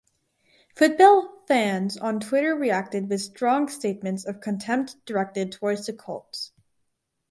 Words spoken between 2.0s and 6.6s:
Twitter reacted with strong statements of contempt directed toward the Colts.